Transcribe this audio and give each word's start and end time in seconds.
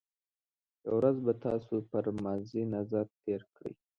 یو 0.85 0.95
ورځ 0.99 1.17
به 1.25 1.33
تاسو 1.45 1.75
پر 1.91 2.05
ماضي 2.23 2.61
نظر 2.75 3.05
تېر 3.23 3.41
کړئ. 3.55 3.73